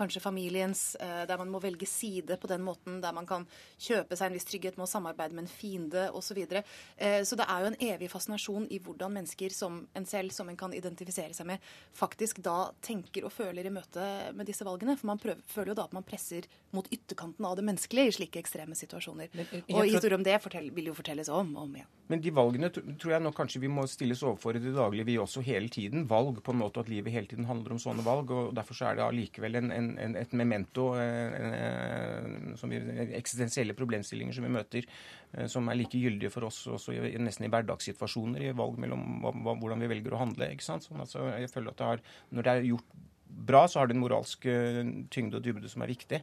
kanskje 0.00 0.20
familiens, 0.20 0.96
eh, 1.00 1.26
der 1.26 1.38
man 1.38 1.50
må 1.50 1.60
velge 1.60 1.86
side 1.86 2.36
på 2.40 2.48
den 2.48 2.62
måten, 2.64 3.00
der 3.02 3.12
man 3.12 3.26
kan 3.26 3.46
kjøpe 3.78 4.16
seg 4.16 4.30
en 4.30 4.36
viss 4.38 4.48
trygghet 4.48 4.78
med 4.78 4.86
å 4.86 4.90
samarbeide 4.90 5.36
med 5.36 5.44
en 5.44 5.52
fiende 5.52 6.08
osv. 6.10 6.30
Så, 6.30 6.34
videre. 6.38 6.62
eh, 6.96 7.24
så 7.26 7.34
det 7.34 7.44
er 7.50 7.64
jo 7.64 7.66
en 7.72 7.80
evig 7.82 8.08
fascinasjon 8.12 8.68
i 8.70 8.78
hvordan 8.78 9.10
mennesker 9.16 9.50
som 9.50 9.80
en 9.98 10.06
selv, 10.06 10.30
som 10.30 10.48
en 10.48 10.56
kan 10.56 10.70
identifisere 10.72 11.34
seg 11.34 11.48
med, 11.48 11.58
faktisk 11.92 12.38
da 12.38 12.70
tenker 12.80 13.26
og 13.26 13.32
føler 13.34 13.66
i 13.66 13.72
møte 13.74 14.30
med 14.32 14.46
disse 14.46 14.62
valgene. 14.64 14.94
For 14.96 15.10
man 15.10 15.18
prøver, 15.18 15.42
føler 15.50 15.72
jo 15.72 15.78
da 15.80 15.88
at 15.88 15.96
man 15.96 16.06
presser 16.06 16.46
mot 16.70 16.86
ytterkanten 16.86 17.44
av 17.44 17.56
det 17.58 17.66
menneskelige 17.66 18.12
i 18.12 18.14
slike 18.20 18.38
ekstreme 18.38 18.78
situasjoner. 18.78 19.32
Men, 19.34 19.50
og 19.74 19.90
historier 19.90 20.20
om 20.20 20.26
det 20.26 20.38
fortell, 20.44 20.70
vil 20.70 20.92
jo 20.92 20.94
fortelles 20.94 21.32
om 21.34 21.50
og 21.56 21.64
om 21.64 21.80
igjen. 21.80 21.90
Men 22.10 22.22
de 22.22 22.30
valgene 22.34 22.70
tror 22.70 23.12
jeg 23.12 23.22
nå 23.22 23.34
kanskje 23.34 23.60
vi 23.62 23.70
må 23.70 23.84
stilles 23.90 24.22
overfor 24.22 24.54
i 24.54 24.62
det 24.62 24.76
daglige, 24.78 25.08
vi 25.10 25.18
også 25.18 25.42
hele 25.46 25.68
tiden. 25.70 26.06
Valg 26.10 26.38
på 26.46 26.54
en 26.54 26.62
måte 26.62 26.82
at 26.82 26.88
livet 26.90 27.12
hele 27.14 27.26
tiden 27.30 27.50
handler 27.50 27.74
om 27.74 27.82
sånne 27.82 28.06
valg. 28.06 28.30
og 28.30 28.54
Derfor 28.54 28.78
så 28.78 28.88
er 28.90 28.98
det 28.98 29.06
allikevel 29.08 29.39
en, 29.48 29.70
en, 29.72 29.90
en, 30.04 30.16
et 30.20 30.32
memento, 30.36 30.86
en, 31.00 32.54
som 32.60 32.72
vi, 32.72 32.80
eksistensielle 33.18 33.76
problemstillinger 33.78 34.36
som 34.36 34.46
vi 34.46 34.52
møter, 34.54 34.88
eh, 35.34 35.46
som 35.50 35.68
er 35.68 35.78
like 35.80 36.00
gyldige 36.00 36.32
for 36.34 36.48
oss 36.48 36.62
også 36.70 36.96
i, 36.96 37.14
nesten 37.22 37.48
i 37.48 37.52
hverdagssituasjoner, 37.52 38.48
i 38.48 38.56
valg 38.56 38.80
mellom 38.82 39.22
hva, 39.24 39.54
hvordan 39.60 39.84
vi 39.84 39.92
velger 39.94 40.16
å 40.16 40.22
handle. 40.24 40.50
ikke 40.54 40.66
sant? 40.66 40.86
Sånn, 40.88 41.00
altså, 41.02 41.26
jeg 41.36 41.52
føler 41.52 41.72
at 41.72 41.80
det 41.80 41.88
har, 41.92 42.04
Når 42.30 42.46
det 42.46 42.52
er 42.52 42.68
gjort 42.72 42.98
bra, 43.30 43.66
så 43.68 43.80
har 43.80 43.88
det 43.88 43.96
en 43.96 44.02
moralsk 44.02 44.46
eh, 44.50 44.80
tyngde 45.12 45.38
og 45.38 45.44
dybde 45.44 45.70
som 45.70 45.84
er 45.84 45.92
viktig. 45.92 46.20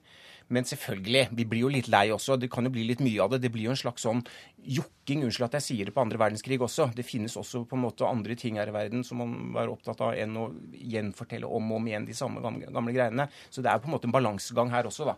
Men 0.53 0.67
selvfølgelig, 0.67 1.23
vi 1.35 1.45
blir 1.49 1.65
jo 1.65 1.71
litt 1.71 1.89
lei 1.91 2.05
også. 2.15 2.37
Det 2.39 2.49
kan 2.51 2.67
jo 2.67 2.71
bli 2.71 2.85
litt 2.87 3.03
mye 3.03 3.23
av 3.23 3.33
det. 3.33 3.41
Det 3.43 3.51
blir 3.51 3.67
jo 3.67 3.73
en 3.73 3.79
slags 3.79 4.05
sånn 4.05 4.21
jokking, 4.77 5.25
unnskyld 5.27 5.47
at 5.49 5.57
jeg 5.59 5.65
sier 5.65 5.89
det, 5.89 5.95
på 5.95 6.03
andre 6.03 6.21
verdenskrig 6.21 6.59
også. 6.63 6.89
Det 6.95 7.05
finnes 7.07 7.35
også 7.39 7.65
på 7.67 7.77
en 7.77 7.83
måte 7.83 8.07
andre 8.07 8.37
ting 8.39 8.59
her 8.61 8.71
i 8.71 8.75
verden 8.75 9.03
som 9.07 9.21
man 9.23 9.35
var 9.55 9.71
opptatt 9.71 10.03
av 10.05 10.15
enn 10.15 10.37
å 10.39 10.49
gjenfortelle 10.71 11.49
om 11.49 11.73
og 11.73 11.81
om 11.81 11.89
igjen 11.91 12.07
de 12.07 12.15
samme 12.17 12.43
gamle, 12.43 12.71
gamle 12.71 12.95
greiene. 12.95 13.27
Så 13.49 13.63
det 13.63 13.73
er 13.73 13.83
på 13.83 13.91
en 13.91 13.97
måte 13.97 14.07
en 14.09 14.15
balansegang 14.15 14.71
her 14.71 14.87
også, 14.89 15.09
da. 15.11 15.17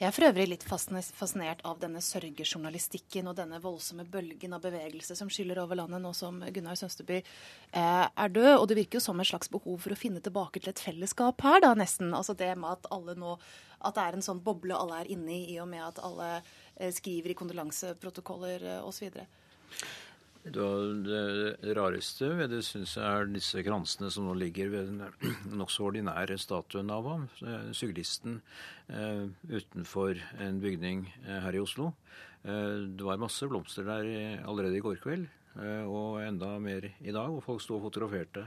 Jeg 0.00 0.08
er 0.08 0.14
for 0.16 0.26
øvrig 0.30 0.46
litt 0.48 0.64
fascinert 0.64 1.60
av 1.68 1.80
denne 1.82 2.00
sørgejournalistikken 2.04 3.28
og 3.28 3.36
denne 3.36 3.58
voldsomme 3.60 4.06
bølgen 4.08 4.56
av 4.56 4.62
bevegelse 4.64 5.16
som 5.18 5.28
skyller 5.32 5.60
over 5.60 5.76
landet 5.82 6.00
nå 6.00 6.12
som 6.16 6.38
Gunnar 6.54 6.78
Sønsteby 6.80 7.18
eh, 7.20 8.06
er 8.08 8.32
død. 8.32 8.52
Og 8.56 8.68
det 8.70 8.78
virker 8.80 8.98
jo 8.98 9.04
som 9.04 9.20
et 9.20 9.28
slags 9.28 9.52
behov 9.52 9.76
for 9.84 9.92
å 9.92 9.98
finne 10.00 10.22
tilbake 10.24 10.62
til 10.62 10.72
et 10.72 10.80
fellesskap 10.80 11.44
her, 11.44 11.60
da, 11.64 11.74
nesten. 11.78 12.14
Altså 12.16 12.36
det 12.38 12.54
med 12.56 12.78
at 12.78 12.88
alle 12.94 13.16
nå 13.18 13.36
At 13.80 13.96
det 13.96 14.02
er 14.04 14.16
en 14.16 14.24
sånn 14.24 14.42
boble 14.44 14.76
alle 14.76 14.98
er 15.00 15.08
inne 15.08 15.32
i, 15.32 15.54
i 15.54 15.60
og 15.60 15.68
med 15.70 15.80
at 15.80 16.00
alle 16.04 16.26
eh, 16.40 16.90
skriver 16.92 17.32
i 17.32 17.36
kondolanseprotokoller 17.38 18.66
eh, 18.74 18.82
osv. 18.84 19.08
Det 20.40 21.74
rareste 21.76 22.30
ved 22.38 22.48
det 22.48 22.62
syns 22.64 22.94
jeg 22.96 23.04
er 23.04 23.26
disse 23.28 23.60
kransene 23.60 24.08
som 24.08 24.24
nå 24.24 24.32
ligger 24.40 24.70
ved 24.72 24.88
den 24.88 25.02
nokså 25.60 25.90
ordinære 25.90 26.38
statuen 26.40 26.88
av 26.88 27.04
ham, 27.04 27.26
syklisten, 27.76 28.38
eh, 28.88 29.28
utenfor 29.52 30.16
en 30.40 30.62
bygning 30.62 31.04
eh, 31.26 31.42
her 31.44 31.58
i 31.58 31.60
Oslo. 31.60 31.90
Eh, 32.40 32.88
det 32.88 33.04
var 33.04 33.20
masse 33.20 33.44
blomster 33.52 33.84
der 33.84 34.40
allerede 34.48 34.80
i 34.80 34.82
går 34.84 34.96
kveld, 35.04 35.28
og 35.60 36.22
enda 36.22 36.54
mer 36.62 36.86
i 36.88 37.12
dag, 37.12 37.28
hvor 37.28 37.44
folk 37.44 37.60
sto 37.60 37.76
og 37.76 37.90
fotograferte. 37.90 38.46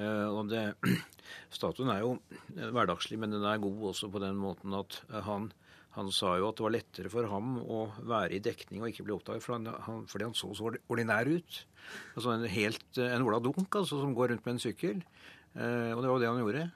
Og 0.00 0.48
det, 0.48 0.70
statuen 1.58 1.92
er 1.92 2.00
jo 2.00 2.16
hverdagslig, 2.78 3.20
men 3.20 3.36
den 3.36 3.44
er 3.44 3.60
god 3.60 3.90
også 3.92 4.08
på 4.08 4.24
den 4.24 4.40
måten 4.40 4.72
at 4.78 5.02
han 5.26 5.50
han 5.96 6.10
sa 6.14 6.36
jo 6.38 6.48
at 6.50 6.58
det 6.58 6.64
var 6.66 6.74
lettere 6.76 7.10
for 7.10 7.26
ham 7.32 7.56
å 7.64 7.80
være 8.06 8.36
i 8.36 8.42
dekning 8.44 8.84
og 8.84 8.92
ikke 8.92 9.06
bli 9.08 9.14
oppdaget, 9.16 9.42
for 9.42 9.56
han, 9.58 10.04
fordi 10.10 10.28
han 10.28 10.36
så 10.38 10.52
så 10.54 10.70
ordinær 10.86 11.26
ut. 11.26 11.60
Altså 12.14 12.36
En 12.36 12.46
helt, 12.46 12.86
en 13.02 13.26
Ola 13.26 13.40
Dunk 13.42 13.74
altså, 13.74 13.98
som 13.98 14.14
går 14.14 14.30
rundt 14.34 14.46
med 14.46 14.54
en 14.54 14.62
sykkel. 14.62 15.00
Eh, 15.56 15.90
og 15.90 16.02
det 16.02 16.06
var 16.06 16.14
jo 16.14 16.20
det 16.22 16.30
han 16.30 16.42
gjorde. 16.44 16.66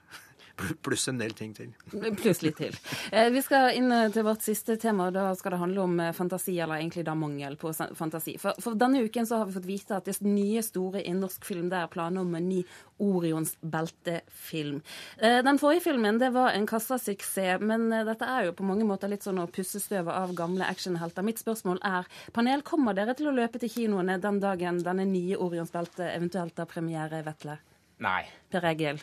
Pluss 0.56 1.08
en 1.08 1.18
del 1.18 1.32
ting 1.34 1.50
til. 1.54 1.72
Pluss 2.20 2.40
litt 2.44 2.56
til. 2.60 2.76
Eh, 3.10 3.26
vi 3.34 3.40
skal 3.42 3.74
inn 3.74 3.90
eh, 3.92 4.06
til 4.14 4.22
vårt 4.26 4.44
siste 4.44 4.76
tema, 4.80 5.08
og 5.08 5.16
da 5.16 5.26
skal 5.34 5.56
det 5.56 5.58
handle 5.58 5.82
om 5.82 5.98
eh, 6.00 6.12
fantasi, 6.14 6.54
eller 6.62 6.78
egentlig 6.78 7.02
da 7.08 7.16
mangel 7.18 7.56
på 7.58 7.72
fantasi. 7.74 8.36
For, 8.38 8.54
for, 8.62 8.78
denne 8.78 9.02
uken 9.02 9.26
så 9.26 9.40
har 9.40 9.50
vi 9.50 9.56
fått 9.56 9.66
vite 9.66 9.98
at 9.98 10.06
det 10.06 10.14
nye 10.22 10.62
store 10.62 11.02
i 11.02 11.14
norsk 11.16 11.44
film 11.48 11.66
det 11.72 11.80
er 11.80 11.90
planer 11.90 12.22
om 12.22 12.38
en 12.38 12.48
ny 12.48 12.62
Orions 13.02 13.56
beltefilm. 13.58 14.78
Den 15.18 15.58
forrige 15.58 15.82
filmen 15.88 16.20
det 16.22 16.28
var 16.36 16.54
en 16.54 16.68
kassasuksess, 16.70 17.58
men 17.58 17.88
dette 18.06 18.28
er 18.30 18.46
jo 18.46 18.54
på 18.54 18.66
mange 18.68 18.86
måter 18.86 19.10
litt 19.10 19.26
sånn 19.26 19.42
å 19.42 19.48
pusse 19.50 19.82
støvet 19.82 20.14
av 20.14 20.36
gamle 20.38 20.68
actionhelter. 20.70 21.26
Mitt 21.26 21.42
spørsmål 21.42 21.82
er, 21.82 22.06
panel, 22.36 22.62
kommer 22.62 22.94
dere 22.94 23.18
til 23.18 23.32
å 23.32 23.34
løpe 23.34 23.58
til 23.58 23.74
kinoene 23.74 24.20
den 24.22 24.38
dagen 24.38 24.78
denne 24.86 25.10
nye 25.10 25.34
Orions 25.42 25.74
belte 25.74 26.06
eventuelt 26.14 26.62
har 26.62 26.70
premiere, 26.70 27.24
Vetle? 27.26 27.58
Nei. 28.02 28.24
Per 28.50 28.64
Egil? 28.72 28.98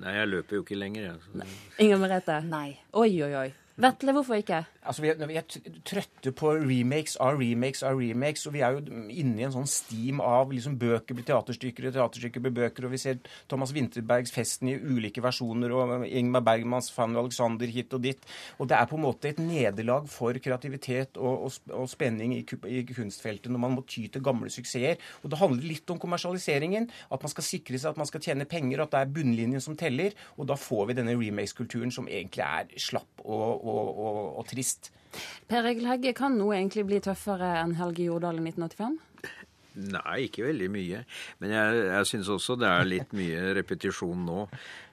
Nei, 0.00 0.12
jeg 0.14 0.28
løper 0.30 0.56
jo 0.60 0.62
ikke 0.62 0.78
lenger, 0.78 1.02
jeg. 1.02 1.16
Altså. 1.18 1.58
Inger 1.82 1.98
Merete? 1.98 2.36
Nei. 2.46 2.78
Oi, 2.92 3.10
oi, 3.26 3.32
oi. 3.34 3.48
Vetle, 3.80 4.12
hvorfor 4.12 4.36
ikke? 4.36 4.64
Altså, 4.84 5.02
vi 5.02 5.08
er, 5.08 5.26
vi 5.28 5.36
er, 5.36 5.44
trøtte 5.88 6.32
på 6.36 6.50
remakes 6.56 7.14
av 7.20 7.38
remakes 7.40 7.82
av 7.86 7.96
remakes, 8.00 8.42
og 8.48 8.54
vi 8.54 8.62
er 8.64 8.76
jo 8.76 8.80
inne 9.12 9.40
i 9.40 9.44
en 9.46 9.54
sånn 9.54 9.68
steam 9.68 10.20
av 10.24 10.52
liksom 10.52 10.74
bøker 10.80 11.16
blir 11.16 11.24
teaterstykker, 11.28 11.88
og 11.88 11.96
teaterstykker 11.96 12.44
blir 12.44 12.54
bøker, 12.58 12.86
og 12.88 12.94
vi 12.94 13.00
ser 13.00 13.20
Thomas 13.48 13.72
Winterbergs 13.76 14.32
'Festen' 14.34 14.68
i 14.72 14.76
ulike 14.76 15.24
versjoner, 15.24 15.72
og 15.72 16.06
Ingmar 16.06 16.44
Bergmans 16.44 16.90
'Fanny 16.92 17.16
Alexander' 17.20 17.72
hit 17.72 17.94
og 17.96 18.02
dit. 18.04 18.26
Og 18.58 18.68
det 18.68 18.76
er 18.76 18.88
på 18.90 18.96
en 18.96 19.04
måte 19.04 19.28
et 19.28 19.38
nederlag 19.38 20.08
for 20.08 20.32
kreativitet 20.32 21.16
og, 21.16 21.44
og, 21.48 21.52
og 21.72 21.88
spenning 21.88 22.36
i, 22.36 22.44
i, 22.68 22.84
kunstfeltet 22.84 23.50
når 23.52 23.64
man 23.64 23.76
må 23.78 23.86
ty 23.88 24.08
til 24.08 24.24
gamle 24.24 24.50
suksesser. 24.52 25.00
Og 25.24 25.30
det 25.30 25.40
handler 25.40 25.64
litt 25.64 25.90
om 25.90 25.98
kommersialiseringen, 25.98 26.90
at 27.10 27.22
man 27.22 27.32
skal 27.32 27.44
sikre 27.44 27.78
seg 27.78 27.94
at 27.94 28.00
man 28.00 28.08
skal 28.08 28.20
tjene 28.20 28.48
penger, 28.48 28.82
at 28.82 28.92
det 28.92 29.00
er 29.00 29.14
bunnlinjen 29.14 29.64
som 29.64 29.76
teller, 29.76 30.12
og 30.36 30.48
da 30.48 30.56
får 30.56 30.90
vi 30.90 30.98
denne 31.00 31.16
remakes-kulturen 31.16 31.92
som 31.94 32.08
egentlig 32.08 32.44
er 32.44 32.80
slapp 32.80 33.24
og, 33.24 33.64
og, 33.64 33.69
og 33.70 34.42
trist. 34.50 34.90
Per 35.50 35.66
Egil 35.66 35.88
Hegge, 35.90 36.14
kan 36.16 36.36
noe 36.38 36.56
egentlig 36.56 36.86
bli 36.88 37.00
tøffere 37.02 37.56
enn 37.62 37.78
Helge 37.80 38.06
Jordal 38.06 38.38
i 38.38 38.44
1985? 38.46 38.98
Nei, 39.80 40.26
ikke 40.26 40.48
veldig 40.48 40.66
mye. 40.74 41.00
Men 41.40 41.52
jeg, 41.54 41.82
jeg 41.86 42.08
syns 42.10 42.30
også 42.34 42.56
det 42.58 42.66
er 42.68 42.88
litt 42.88 43.12
mye 43.16 43.52
repetisjon 43.56 44.24
nå. 44.26 44.44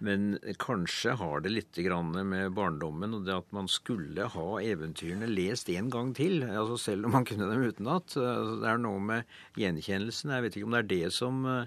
Men 0.05 0.37
kanskje 0.61 1.15
har 1.17 1.41
det 1.43 1.53
litt 1.55 1.79
med 2.13 2.53
barndommen 2.55 3.17
og 3.17 3.25
det 3.25 3.35
at 3.35 3.51
man 3.57 3.67
skulle 3.71 4.29
ha 4.35 4.47
eventyrene 4.61 5.29
lest 5.31 5.69
en 5.73 5.89
gang 5.93 6.13
til. 6.17 6.43
altså 6.45 6.77
Selv 6.77 7.09
om 7.09 7.17
man 7.17 7.25
kunne 7.25 7.49
dem 7.49 7.65
utenat. 7.65 8.13
Altså, 8.13 8.59
det 8.61 8.69
er 8.69 8.83
noe 8.85 9.01
med 9.01 9.37
gjenkjennelsen. 9.57 10.35
Jeg 10.37 10.45
vet 10.45 10.57
ikke 10.57 10.69
om 10.69 10.77
det 10.77 10.83
er 10.85 10.91
det 10.93 11.13
som 11.15 11.45
Eh, 11.47 11.65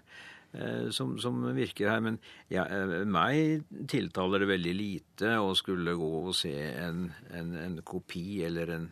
som, 0.91 1.19
som, 1.23 1.43
virker 1.55 1.91
her. 1.93 2.01
Men 2.05 2.19
ja, 2.51 2.65
eh, 2.67 2.97
meg 3.07 3.67
tiltaler 3.91 4.45
det 4.45 4.51
veldig 4.51 4.73
lite 4.77 5.37
å 5.39 5.53
skulle 5.59 5.97
gå 5.99 6.11
og 6.25 6.35
se 6.37 6.55
en, 6.71 7.07
en, 7.35 7.53
en 7.67 7.77
kopi 7.87 8.43
eller 8.47 8.75
en 8.79 8.89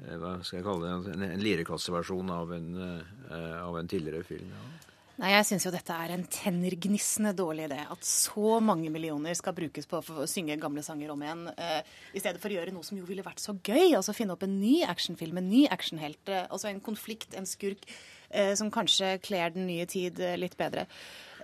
eh, 0.00 0.16
hva 0.18 0.38
skal 0.42 0.60
jeg 0.60 0.66
kalle 0.66 0.88
det, 0.88 1.14
en, 1.14 1.28
en 1.28 1.44
lirekasseversjon 1.44 2.34
av, 2.34 2.56
av 2.56 3.78
en 3.78 3.92
tidligere 3.92 4.26
film. 4.26 4.50
Ja. 4.50 4.92
Nei, 5.16 5.30
Jeg 5.32 5.46
syns 5.48 5.64
jo 5.64 5.70
dette 5.72 5.94
er 5.96 6.12
en 6.12 6.26
tennergnissende 6.28 7.30
dårlig 7.36 7.70
idé. 7.70 7.78
At 7.88 8.02
så 8.04 8.58
mange 8.60 8.90
millioner 8.92 9.32
skal 9.38 9.54
brukes 9.56 9.88
på 9.88 10.02
å 10.02 10.26
synge 10.28 10.58
gamle 10.60 10.84
sanger 10.84 11.14
om 11.14 11.22
igjen. 11.24 11.46
Uh, 11.56 11.78
I 12.12 12.20
stedet 12.20 12.42
for 12.42 12.52
å 12.52 12.58
gjøre 12.58 12.74
noe 12.76 12.84
som 12.84 12.98
jo 13.00 13.06
ville 13.08 13.24
vært 13.24 13.40
så 13.40 13.54
gøy. 13.56 13.94
Altså 13.96 14.12
finne 14.12 14.36
opp 14.36 14.44
en 14.44 14.58
ny 14.60 14.82
actionfilm, 14.84 15.40
en 15.40 15.48
ny 15.48 15.62
actionhelt. 15.72 16.20
Uh, 16.28 16.42
altså 16.50 16.68
en 16.68 16.84
konflikt, 16.84 17.32
en 17.32 17.48
skurk 17.48 17.88
Eh, 17.88 18.15
som 18.58 18.70
kanskje 18.74 19.16
kler 19.22 19.54
den 19.54 19.66
nye 19.68 19.86
tid 19.90 20.20
eh, 20.20 20.36
litt 20.40 20.56
bedre. 20.58 20.86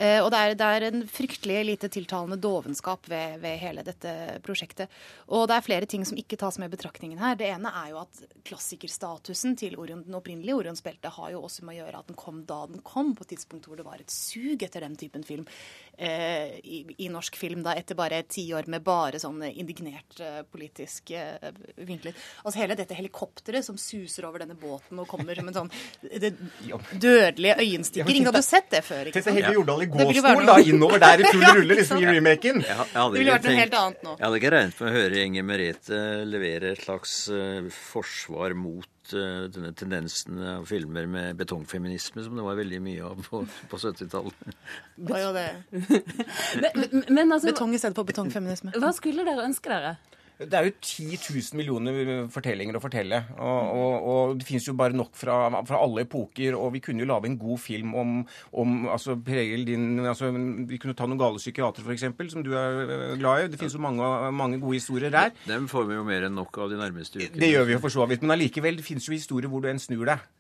Eh, 0.01 0.19
og 0.23 0.31
det 0.33 0.39
er, 0.41 0.55
det 0.57 0.69
er, 0.69 0.87
en 0.89 1.05
fryktelig 1.09 1.59
lite 1.69 1.91
tiltalende 1.93 2.39
dovenskap 2.41 3.09
ved, 3.11 3.39
ved, 3.43 3.59
hele 3.61 3.85
dette 3.85 4.13
prosjektet. 4.45 4.93
Og 5.29 5.45
det 5.51 5.59
er 5.59 5.67
flere 5.67 5.89
ting 5.91 6.07
som 6.09 6.19
ikke 6.19 6.39
tas 6.41 6.59
med 6.61 6.71
i 6.71 6.77
betraktningen 6.77 7.21
her. 7.21 7.37
Det 7.39 7.51
ene 7.53 7.73
er 7.83 7.93
jo 7.93 8.01
at 8.03 8.23
klassikerstatusen 8.49 9.57
til 9.61 9.77
Orion, 9.81 10.05
den 10.07 10.17
opprinnelige 10.17 10.57
Orionsbeltet 10.57 11.13
har 11.19 11.33
jo 11.35 11.43
også 11.45 11.67
med 11.67 11.77
å 11.77 11.81
gjøre 11.83 12.03
at 12.03 12.11
den 12.11 12.19
kom 12.19 12.43
da 12.49 12.63
den 12.71 12.85
kom, 12.87 13.13
på 13.17 13.27
et 13.27 13.35
tidspunkt 13.35 13.69
hvor 13.69 13.79
det 13.79 13.87
var 13.87 14.01
et 14.01 14.13
sug 14.13 14.63
etter 14.65 14.87
den 14.87 14.97
typen 14.99 15.27
film 15.27 15.45
eh, 15.97 16.57
i, 16.63 16.83
i, 16.97 17.11
norsk 17.13 17.37
film, 17.37 17.63
da 17.67 17.77
etter 17.77 17.99
bare 17.99 18.23
ti 18.25 18.47
år 18.57 18.71
med 18.73 18.85
bare 18.87 19.21
sånn 19.23 19.43
indignert 19.51 20.21
eh, 20.23 20.41
politisk 20.49 21.13
eh, 21.17 21.53
vinklet. 21.77 22.17
Altså 22.47 22.63
hele 22.63 22.79
dette 22.79 22.97
helikopteret 22.97 23.67
som 23.67 23.79
suser 23.81 24.27
over 24.29 24.43
denne 24.43 24.57
båten 24.59 25.01
og 25.03 25.11
kommer 25.11 25.37
som 25.37 25.53
en 25.53 25.61
sånn 25.61 25.73
det, 26.01 26.33
dødelige 27.07 27.59
øyenstikker. 27.61 28.13
Ingen 28.13 28.33
hadde 28.33 28.45
sett 28.47 28.71
det 28.73 28.83
før. 28.87 29.13
ikke 29.13 29.25
sant? 29.25 29.43
I 29.83 29.89
gåstol 29.91 30.47
da, 30.49 30.57
innover 30.63 31.03
der 31.03 31.23
i 31.23 31.29
full 31.29 31.45
rulle 31.59 31.77
liksom 31.79 32.01
i 32.03 32.07
remaken. 32.09 32.63
Jeg, 32.67 32.87
jeg 32.93 33.13
det 33.13 33.23
ville 33.23 33.37
vært 33.37 33.49
noe 33.49 33.59
helt 33.59 33.77
annet 33.81 34.07
nå. 34.07 34.15
Jeg 34.17 34.27
hadde 34.27 34.41
ikke 34.41 34.53
regnet 34.57 34.81
med 34.81 34.89
å 34.89 34.97
høre 34.97 35.27
Inger 35.27 35.47
Merete 35.49 36.01
levere 36.29 36.73
et 36.77 36.85
slags 36.87 37.17
uh, 37.33 37.71
forsvar 37.93 38.57
mot 38.59 39.15
uh, 39.17 39.49
denne 39.53 39.73
tendensen 39.79 40.41
av 40.55 40.69
filmer 40.71 41.11
med 41.11 41.41
betongfeminisme, 41.41 42.25
som 42.27 42.39
det 42.39 42.47
var 42.47 42.59
veldig 42.61 42.81
mye 42.85 43.11
av 43.11 43.27
på, 43.27 43.43
på 43.73 43.83
70-tallet. 43.83 44.57
Det 44.97 45.11
var 45.11 45.27
jo 45.27 45.35
det. 45.37 45.49
men, 46.63 47.05
men, 47.09 47.27
altså, 47.29 47.51
Betong 47.51 47.77
i 47.77 47.83
stedet 47.83 47.99
for 47.99 48.09
betongfeminisme. 48.09 48.75
Hva 48.79 48.95
skulle 48.97 49.27
dere 49.29 49.47
ønske 49.49 49.73
dere? 49.73 49.97
Det 50.49 50.59
er 50.59 50.67
jo 50.69 50.73
10 50.79 51.07
000 51.19 51.59
millioner 51.59 52.27
fortellinger 52.33 52.79
å 52.79 52.83
fortelle. 52.83 53.23
Og, 53.37 53.71
og, 53.77 54.09
og 54.13 54.35
det 54.41 54.47
fins 54.49 54.67
jo 54.69 54.75
bare 54.79 54.97
nok 54.97 55.15
fra, 55.19 55.37
fra, 55.69 55.81
alle 55.83 56.05
epoker. 56.07 56.57
Og 56.59 56.73
vi 56.77 56.83
kunne 56.85 57.05
jo 57.05 57.09
lage 57.11 57.31
en 57.31 57.39
god 57.41 57.63
film 57.63 57.95
om, 57.99 58.19
om 58.59 58.77
altså, 58.93 59.17
Pregel 59.23 59.67
din 59.69 60.05
altså, 60.05 60.33
Vi 60.69 60.81
kunne 60.83 60.97
ta 60.99 61.09
noen 61.09 61.21
gale 61.21 61.43
psykiatere, 61.43 61.87
f.eks., 61.87 62.35
som 62.35 62.45
du 62.45 62.53
er 62.59 63.17
glad 63.21 63.47
i. 63.47 63.51
Det 63.53 63.61
fins 63.61 63.77
jo 63.77 63.83
mange, 63.83 64.13
mange, 64.35 64.61
gode 64.63 64.81
historier 64.81 65.13
der. 65.15 65.33
Dem 65.49 65.69
får 65.71 65.89
vi 65.91 65.99
jo 65.99 66.07
mer 66.07 66.29
enn 66.29 66.39
nok 66.39 66.63
av 66.65 66.73
de 66.73 66.81
nærmeste 66.81 67.21
ukene. 67.21 67.41
Det 67.41 67.53
gjør 67.53 67.69
vi 67.69 67.77
jo 67.77 67.83
for 67.83 68.01
så 68.01 68.07
vidt. 68.11 68.25
Men 68.25 68.37
allikevel, 68.37 68.79
det 68.81 68.87
fins 68.87 69.09
jo 69.09 69.17
historier 69.17 69.53
hvor 69.53 69.65
du 69.65 69.71
en 69.73 69.83
snur 69.83 70.07
deg 70.09 70.31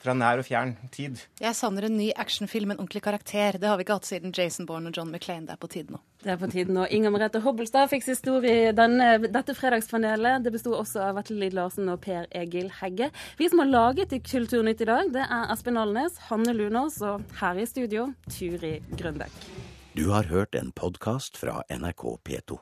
fra 0.00 0.14
nær 0.16 0.40
og 0.40 0.46
fjern 0.48 0.74
tid. 0.94 1.20
Jeg 1.40 1.56
savner 1.58 1.86
en 1.86 1.96
ny 1.98 2.10
actionfilm, 2.16 2.72
en 2.72 2.80
ordentlig 2.80 3.02
karakter. 3.04 3.58
Det 3.60 3.68
har 3.68 3.76
vi 3.78 3.84
ikke 3.84 3.98
hatt 3.98 4.08
siden 4.08 4.34
Jason 4.36 4.68
Bourne 4.68 4.90
og 4.90 4.96
John 4.96 5.10
McClain. 5.12 5.44
Det 5.48 5.56
er 5.56 5.60
på 5.60 5.70
tide 5.72 5.92
nå. 5.94 6.00
Det 6.24 6.32
er 6.34 6.40
på 6.40 6.50
tide 6.52 6.74
nå. 6.76 6.86
Inger 6.92 7.12
Merete 7.14 7.42
Hobbelstad 7.44 7.90
fikk 7.92 8.08
historie 8.08 8.70
i 8.70 8.72
denne, 8.76 9.12
dette 9.28 9.56
fredagspanelet. 9.56 10.44
Det 10.44 10.54
besto 10.54 10.72
også 10.76 11.04
av 11.08 11.20
Vetle 11.20 11.38
Lid 11.44 11.56
Larsen 11.56 11.92
og 11.92 12.00
Per 12.04 12.28
Egil 12.36 12.72
Hegge. 12.80 13.10
Vi 13.40 13.50
som 13.52 13.64
har 13.64 13.72
laget 13.72 14.16
i 14.16 14.22
Kulturnytt 14.24 14.80
i 14.84 14.88
dag, 14.88 15.12
det 15.12 15.26
er 15.26 15.52
Espen 15.52 15.80
Alnes, 15.80 16.16
Hanne 16.30 16.56
Lunås 16.56 17.00
og 17.04 17.26
her 17.42 17.60
i 17.60 17.68
studio 17.68 18.08
Turi 18.30 18.78
Grønbekk. 18.96 19.44
Du 19.96 20.08
har 20.14 20.28
hørt 20.30 20.54
en 20.54 20.72
podkast 20.72 21.36
fra 21.40 21.60
NRK 21.68 22.04
P2. 22.24 22.60